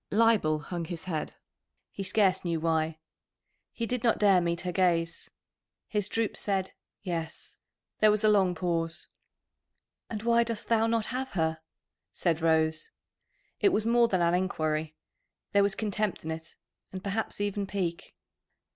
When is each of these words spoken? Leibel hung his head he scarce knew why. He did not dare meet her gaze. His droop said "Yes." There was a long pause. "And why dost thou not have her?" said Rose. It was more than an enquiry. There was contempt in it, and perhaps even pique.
Leibel 0.09 0.63
hung 0.63 0.85
his 0.85 1.03
head 1.03 1.35
he 1.91 2.01
scarce 2.01 2.43
knew 2.43 2.59
why. 2.59 2.97
He 3.71 3.85
did 3.85 4.03
not 4.03 4.17
dare 4.17 4.41
meet 4.41 4.61
her 4.61 4.71
gaze. 4.71 5.29
His 5.87 6.09
droop 6.09 6.35
said 6.35 6.71
"Yes." 7.03 7.59
There 7.99 8.09
was 8.09 8.23
a 8.23 8.27
long 8.27 8.55
pause. 8.55 9.09
"And 10.09 10.23
why 10.23 10.43
dost 10.43 10.69
thou 10.69 10.87
not 10.87 11.05
have 11.13 11.33
her?" 11.33 11.59
said 12.11 12.41
Rose. 12.41 12.89
It 13.59 13.69
was 13.69 13.85
more 13.85 14.07
than 14.07 14.23
an 14.23 14.33
enquiry. 14.33 14.95
There 15.51 15.61
was 15.61 15.75
contempt 15.75 16.25
in 16.25 16.31
it, 16.31 16.55
and 16.91 17.03
perhaps 17.03 17.39
even 17.39 17.67
pique. 17.67 18.15